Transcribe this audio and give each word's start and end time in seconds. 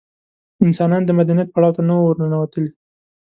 انسانان 0.65 1.01
د 1.05 1.11
مدنیت 1.19 1.49
پړاو 1.51 1.75
ته 1.77 1.81
نه 1.87 1.93
وو 1.95 2.05
ورننوتلي. 2.07 2.69